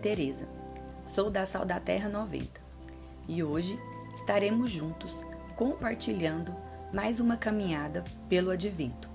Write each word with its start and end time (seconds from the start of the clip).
Teresa. 0.00 0.48
Sou 1.04 1.30
da 1.30 1.44
Sal 1.44 1.64
da 1.64 1.80
Terra 1.80 2.08
90 2.08 2.60
e 3.26 3.42
hoje 3.42 3.76
estaremos 4.14 4.70
juntos 4.70 5.24
compartilhando 5.56 6.54
mais 6.92 7.18
uma 7.18 7.36
caminhada 7.36 8.04
pelo 8.28 8.52
Advento. 8.52 9.10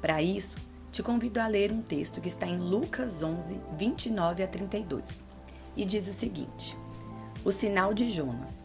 Para 0.00 0.22
isso, 0.22 0.56
te 0.92 1.02
convido 1.02 1.40
a 1.40 1.48
ler 1.48 1.72
um 1.72 1.82
texto 1.82 2.20
que 2.20 2.28
está 2.28 2.46
em 2.46 2.58
Lucas 2.58 3.22
11, 3.22 3.60
29 3.76 4.44
a 4.44 4.46
32 4.46 5.18
e 5.76 5.84
diz 5.84 6.06
o 6.06 6.12
seguinte: 6.12 6.78
O 7.44 7.50
sinal 7.50 7.92
de 7.92 8.08
Jonas. 8.08 8.62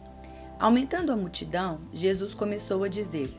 Aumentando 0.60 1.10
a 1.10 1.16
multidão, 1.16 1.80
Jesus 1.92 2.32
começou 2.32 2.84
a 2.84 2.88
dizer: 2.88 3.36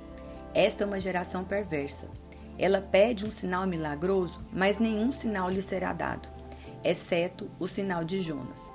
Esta 0.54 0.84
é 0.84 0.88
uma 0.88 1.00
geração 1.00 1.46
perversa. 1.46 2.10
Ela 2.58 2.82
pede 2.82 3.26
um 3.26 3.32
sinal 3.32 3.66
milagroso, 3.66 4.42
mas 4.52 4.80
nenhum 4.80 5.12
sinal 5.12 5.50
lhe 5.50 5.62
será 5.62 5.94
dado, 5.94 6.28
exceto 6.84 7.50
o 7.60 7.68
sinal 7.68 8.04
de 8.04 8.22
Jonas. 8.22 8.74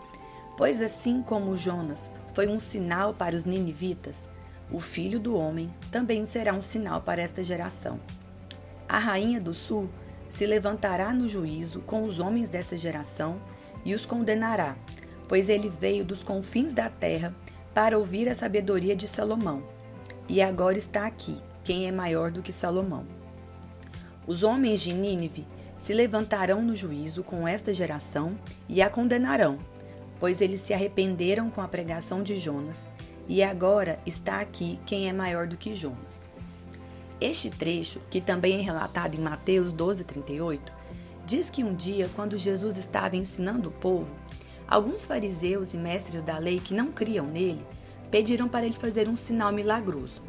Pois 0.56 0.80
assim 0.80 1.22
como 1.22 1.56
Jonas 1.56 2.10
foi 2.32 2.48
um 2.48 2.58
sinal 2.58 3.14
para 3.14 3.34
os 3.34 3.44
ninivitas, 3.44 4.28
o 4.70 4.80
filho 4.80 5.18
do 5.18 5.36
homem 5.36 5.72
também 5.90 6.24
será 6.24 6.52
um 6.52 6.62
sinal 6.62 7.00
para 7.02 7.22
esta 7.22 7.44
geração. 7.44 8.00
A 8.88 8.98
rainha 8.98 9.40
do 9.40 9.54
sul 9.54 9.88
se 10.28 10.46
levantará 10.46 11.12
no 11.12 11.28
juízo 11.28 11.80
com 11.80 12.04
os 12.04 12.18
homens 12.18 12.48
dessa 12.48 12.77
geração 12.77 13.40
e 13.84 13.94
os 13.94 14.06
condenará, 14.06 14.77
pois 15.28 15.48
ele 15.48 15.68
veio 15.68 16.05
dos 16.05 16.22
confins 16.22 16.72
da 16.72 16.88
terra 16.88 17.34
para 17.72 17.98
ouvir 17.98 18.28
a 18.28 18.34
sabedoria 18.34 18.96
de 18.96 19.06
Salomão. 19.06 19.62
E 20.28 20.41
agora 20.41 20.78
está 20.78 21.06
aqui 21.06 21.36
quem 21.62 21.86
é 21.86 21.92
maior 21.92 22.30
do 22.30 22.42
que 22.42 22.52
Salomão. 22.52 23.06
Os 24.27 24.42
homens 24.42 24.80
de 24.80 24.92
Nínive 24.92 25.46
se 25.84 25.92
levantarão 25.92 26.62
no 26.62 26.74
juízo 26.74 27.22
com 27.22 27.46
esta 27.46 27.70
geração 27.70 28.38
e 28.66 28.80
a 28.80 28.88
condenarão, 28.88 29.58
pois 30.18 30.40
eles 30.40 30.62
se 30.62 30.72
arrependeram 30.72 31.50
com 31.50 31.60
a 31.60 31.68
pregação 31.68 32.22
de 32.22 32.38
Jonas, 32.38 32.86
e 33.28 33.42
agora 33.42 33.98
está 34.06 34.40
aqui 34.40 34.80
quem 34.86 35.10
é 35.10 35.12
maior 35.12 35.46
do 35.46 35.58
que 35.58 35.74
Jonas. 35.74 36.22
Este 37.20 37.50
trecho, 37.50 38.00
que 38.08 38.18
também 38.18 38.58
é 38.58 38.62
relatado 38.62 39.14
em 39.14 39.20
Mateus 39.20 39.74
12:38, 39.74 40.72
diz 41.27 41.50
que 41.50 41.62
um 41.62 41.74
dia, 41.74 42.08
quando 42.16 42.38
Jesus 42.38 42.78
estava 42.78 43.16
ensinando 43.16 43.68
o 43.68 43.72
povo, 43.72 44.16
alguns 44.66 45.05
fariseus 45.05 45.74
e 45.74 45.77
mestres 45.77 46.22
da 46.22 46.38
lei 46.38 46.60
que 46.60 46.72
não 46.72 46.92
criam 46.92 47.27
nele 47.27 47.64
pediram 48.10 48.48
para 48.48 48.64
ele 48.64 48.74
fazer 48.74 49.06
um 49.06 49.16
sinal 49.16 49.52
milagroso. 49.52 50.22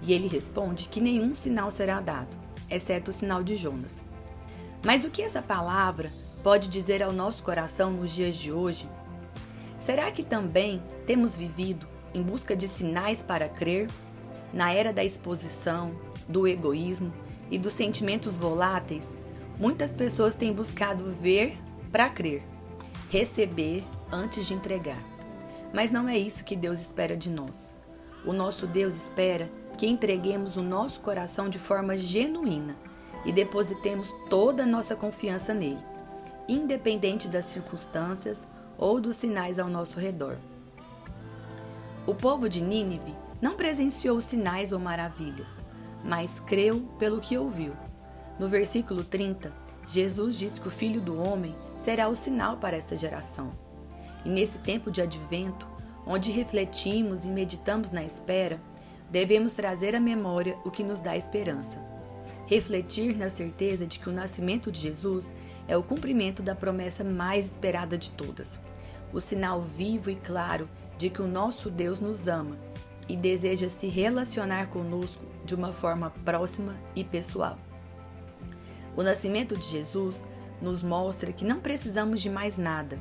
E 0.00 0.14
ele 0.14 0.28
responde 0.28 0.88
que 0.88 0.98
nenhum 0.98 1.34
sinal 1.34 1.70
será 1.70 2.00
dado, 2.00 2.38
exceto 2.70 3.10
o 3.10 3.14
sinal 3.14 3.42
de 3.42 3.54
Jonas. 3.54 4.00
Mas 4.84 5.02
o 5.02 5.10
que 5.10 5.22
essa 5.22 5.40
palavra 5.40 6.12
pode 6.42 6.68
dizer 6.68 7.02
ao 7.02 7.10
nosso 7.10 7.42
coração 7.42 7.90
nos 7.90 8.10
dias 8.10 8.36
de 8.36 8.52
hoje? 8.52 8.86
Será 9.80 10.10
que 10.10 10.22
também 10.22 10.82
temos 11.06 11.34
vivido 11.34 11.88
em 12.12 12.22
busca 12.22 12.54
de 12.54 12.68
sinais 12.68 13.22
para 13.22 13.48
crer? 13.48 13.88
Na 14.52 14.72
era 14.72 14.92
da 14.92 15.02
exposição, 15.02 15.98
do 16.28 16.46
egoísmo 16.46 17.12
e 17.50 17.58
dos 17.58 17.72
sentimentos 17.72 18.36
voláteis, 18.36 19.14
muitas 19.58 19.94
pessoas 19.94 20.34
têm 20.34 20.52
buscado 20.52 21.10
ver 21.12 21.56
para 21.90 22.10
crer, 22.10 22.42
receber 23.08 23.84
antes 24.12 24.46
de 24.46 24.52
entregar. 24.52 25.02
Mas 25.72 25.90
não 25.90 26.06
é 26.06 26.18
isso 26.18 26.44
que 26.44 26.54
Deus 26.54 26.80
espera 26.80 27.16
de 27.16 27.30
nós. 27.30 27.74
O 28.24 28.34
nosso 28.34 28.66
Deus 28.66 28.94
espera 28.94 29.50
que 29.78 29.86
entreguemos 29.86 30.58
o 30.58 30.62
nosso 30.62 31.00
coração 31.00 31.48
de 31.48 31.58
forma 31.58 31.96
genuína 31.96 32.76
e 33.24 33.32
depositemos 33.32 34.12
toda 34.28 34.64
a 34.64 34.66
nossa 34.66 34.94
confiança 34.94 35.54
nele, 35.54 35.82
independente 36.48 37.28
das 37.28 37.46
circunstâncias 37.46 38.46
ou 38.76 39.00
dos 39.00 39.16
sinais 39.16 39.58
ao 39.58 39.68
nosso 39.68 39.98
redor. 39.98 40.36
O 42.06 42.14
povo 42.14 42.48
de 42.48 42.60
Nínive 42.60 43.14
não 43.40 43.56
presenciou 43.56 44.20
sinais 44.20 44.72
ou 44.72 44.78
maravilhas, 44.78 45.56
mas 46.04 46.38
creu 46.38 46.82
pelo 46.98 47.20
que 47.20 47.38
ouviu. 47.38 47.74
No 48.38 48.48
versículo 48.48 49.04
30, 49.04 49.52
Jesus 49.86 50.36
diz 50.36 50.58
que 50.58 50.68
o 50.68 50.70
Filho 50.70 51.00
do 51.00 51.18
Homem 51.18 51.54
será 51.78 52.08
o 52.08 52.16
sinal 52.16 52.56
para 52.56 52.76
esta 52.76 52.96
geração. 52.96 53.52
E 54.24 54.28
nesse 54.28 54.58
tempo 54.58 54.90
de 54.90 55.00
advento, 55.00 55.66
onde 56.06 56.30
refletimos 56.30 57.24
e 57.24 57.28
meditamos 57.28 57.90
na 57.90 58.02
espera, 58.02 58.60
devemos 59.10 59.54
trazer 59.54 59.94
à 59.94 60.00
memória 60.00 60.56
o 60.64 60.70
que 60.70 60.82
nos 60.82 61.00
dá 61.00 61.16
esperança. 61.16 61.78
Refletir 62.46 63.16
na 63.16 63.30
certeza 63.30 63.86
de 63.86 63.98
que 63.98 64.08
o 64.08 64.12
nascimento 64.12 64.70
de 64.70 64.80
Jesus 64.80 65.34
é 65.66 65.76
o 65.76 65.82
cumprimento 65.82 66.42
da 66.42 66.54
promessa 66.54 67.02
mais 67.02 67.46
esperada 67.46 67.96
de 67.96 68.10
todas, 68.10 68.60
o 69.12 69.20
sinal 69.20 69.62
vivo 69.62 70.10
e 70.10 70.16
claro 70.16 70.68
de 70.98 71.08
que 71.08 71.22
o 71.22 71.26
nosso 71.26 71.70
Deus 71.70 72.00
nos 72.00 72.28
ama 72.28 72.58
e 73.08 73.16
deseja 73.16 73.68
se 73.68 73.86
relacionar 73.88 74.68
conosco 74.68 75.24
de 75.44 75.54
uma 75.54 75.72
forma 75.72 76.10
próxima 76.24 76.74
e 76.94 77.02
pessoal. 77.02 77.58
O 78.96 79.02
nascimento 79.02 79.56
de 79.56 79.66
Jesus 79.66 80.26
nos 80.60 80.82
mostra 80.82 81.32
que 81.32 81.44
não 81.44 81.60
precisamos 81.60 82.20
de 82.20 82.30
mais 82.30 82.56
nada. 82.56 82.98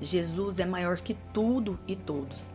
Jesus 0.00 0.58
é 0.58 0.64
maior 0.64 0.98
que 0.98 1.14
tudo 1.32 1.78
e 1.86 1.94
todos. 1.94 2.54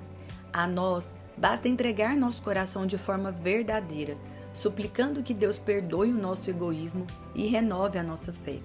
A 0.52 0.68
nós 0.68 1.14
Basta 1.40 1.70
entregar 1.70 2.18
nosso 2.18 2.42
coração 2.44 2.86
de 2.86 2.98
forma 2.98 3.32
verdadeira, 3.32 4.18
suplicando 4.54 5.24
que 5.24 5.34
Deus 5.34 5.58
perdoe 5.58 6.12
o 6.12 6.18
nosso 6.18 6.50
egoísmo 6.50 7.08
e 7.34 7.48
renove 7.48 7.98
a 7.98 8.04
nossa 8.04 8.34
fé. 8.34 8.60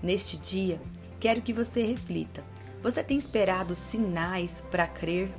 Neste 0.00 0.36
dia, 0.38 0.80
quero 1.18 1.42
que 1.42 1.52
você 1.52 1.82
reflita: 1.82 2.44
você 2.80 3.02
tem 3.02 3.18
esperado 3.18 3.74
sinais 3.74 4.62
para 4.70 4.86
crer? 4.86 5.34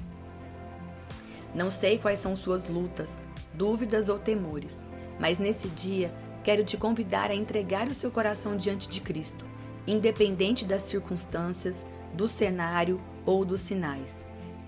Não 1.53 1.72
sei 1.72 1.97
quais 1.97 2.19
são 2.19 2.35
suas 2.35 2.67
lutas, 2.67 3.22
dúvidas 3.53 4.09
ou 4.09 4.19
temores, 4.19 4.81
mas 5.17 5.40
nesse 5.40 5.69
dia 5.69 6.13
quero 6.44 6.66
te 6.66 6.75
convidar 6.75 7.31
a 7.31 7.35
entregar 7.35 7.88
o 7.88 7.94
seu 7.94 8.12
coração 8.12 8.57
diante 8.57 8.90
de 8.90 9.00
Cristo, 9.00 9.46
independente 9.88 10.66
das 10.66 10.84
circunstâncias, 10.84 11.85
do 12.13 12.28
cenário 12.28 13.00
ou 13.25 13.46
dos 13.46 13.62
sinais. 13.62 14.25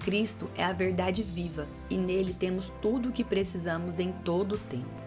Cristo 0.07 0.49
é 0.55 0.63
a 0.63 0.71
verdade 0.71 1.21
viva 1.21 1.67
e 1.89 1.97
nele 1.97 2.33
temos 2.33 2.71
tudo 2.81 3.09
o 3.09 3.11
que 3.11 3.25
precisamos 3.25 3.99
em 3.99 4.13
todo 4.13 4.55
o 4.55 4.57
tempo. 4.57 5.03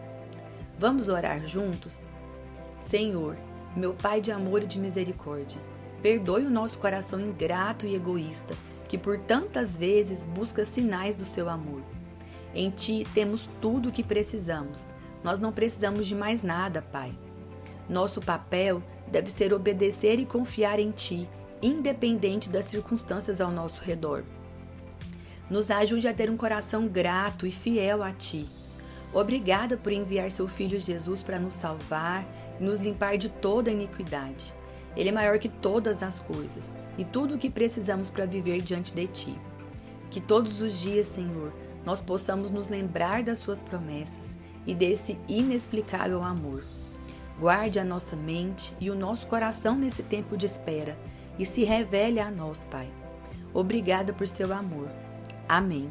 Vamos 0.78 1.08
orar 1.08 1.42
juntos? 1.42 2.06
Senhor, 2.78 3.34
meu 3.74 3.94
Pai 3.94 4.20
de 4.20 4.30
amor 4.30 4.62
e 4.62 4.66
de 4.66 4.78
misericórdia, 4.78 5.58
perdoe 6.02 6.44
o 6.44 6.50
nosso 6.50 6.78
coração 6.78 7.18
ingrato 7.18 7.86
e 7.86 7.94
egoísta, 7.94 8.54
que 8.90 8.98
por 8.98 9.18
tantas 9.18 9.74
vezes 9.74 10.22
busca 10.22 10.66
sinais 10.66 11.16
do 11.16 11.24
seu 11.24 11.48
amor. 11.48 11.80
Em 12.54 12.68
Ti 12.68 13.06
temos 13.14 13.48
tudo 13.58 13.88
o 13.88 13.92
que 13.92 14.04
precisamos. 14.04 14.88
Nós 15.24 15.40
não 15.40 15.50
precisamos 15.50 16.06
de 16.06 16.14
mais 16.14 16.42
nada, 16.42 16.82
Pai. 16.82 17.18
Nosso 17.88 18.20
papel 18.20 18.82
deve 19.10 19.30
ser 19.30 19.54
obedecer 19.54 20.18
e 20.18 20.26
confiar 20.26 20.78
em 20.78 20.90
Ti, 20.90 21.26
independente 21.62 22.50
das 22.50 22.66
circunstâncias 22.66 23.40
ao 23.40 23.50
nosso 23.50 23.82
redor. 23.82 24.24
Nos 25.50 25.68
ajude 25.68 26.06
a 26.06 26.14
ter 26.14 26.30
um 26.30 26.36
coração 26.36 26.86
grato 26.86 27.44
e 27.44 27.50
fiel 27.50 28.04
a 28.04 28.12
Ti. 28.12 28.48
Obrigada 29.12 29.76
por 29.76 29.90
enviar 29.90 30.30
seu 30.30 30.46
Filho 30.46 30.78
Jesus 30.78 31.22
para 31.24 31.40
nos 31.40 31.56
salvar 31.56 32.24
e 32.60 32.62
nos 32.62 32.78
limpar 32.78 33.18
de 33.18 33.28
toda 33.28 33.72
iniquidade. 33.72 34.54
Ele 34.96 35.08
é 35.08 35.12
maior 35.12 35.38
que 35.40 35.48
todas 35.48 36.04
as 36.04 36.20
coisas 36.20 36.70
e 36.96 37.04
tudo 37.04 37.34
o 37.34 37.38
que 37.38 37.50
precisamos 37.50 38.08
para 38.08 38.26
viver 38.26 38.62
diante 38.62 38.92
de 38.92 39.06
Ti. 39.08 39.40
Que 40.08 40.20
todos 40.20 40.60
os 40.60 40.80
dias, 40.80 41.08
Senhor, 41.08 41.52
nós 41.84 42.00
possamos 42.00 42.50
nos 42.50 42.68
lembrar 42.68 43.24
das 43.24 43.40
Suas 43.40 43.60
promessas 43.60 44.30
e 44.64 44.74
desse 44.74 45.18
inexplicável 45.28 46.22
amor. 46.22 46.64
Guarde 47.40 47.80
a 47.80 47.84
nossa 47.84 48.14
mente 48.14 48.72
e 48.78 48.88
o 48.90 48.94
nosso 48.94 49.26
coração 49.26 49.74
nesse 49.74 50.02
tempo 50.04 50.36
de 50.36 50.46
espera 50.46 50.96
e 51.38 51.44
se 51.44 51.64
revele 51.64 52.20
a 52.20 52.30
nós, 52.30 52.64
Pai. 52.70 52.88
Obrigada 53.52 54.12
por 54.12 54.28
seu 54.28 54.52
amor. 54.52 54.88
Amém. 55.50 55.90